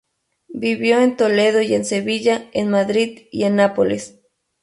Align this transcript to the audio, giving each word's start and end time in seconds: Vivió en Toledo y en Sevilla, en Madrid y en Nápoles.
Vivió 0.55 0.99
en 0.99 1.15
Toledo 1.15 1.61
y 1.61 1.75
en 1.75 1.85
Sevilla, 1.85 2.49
en 2.53 2.71
Madrid 2.71 3.27
y 3.31 3.43
en 3.43 3.57
Nápoles. 3.57 4.19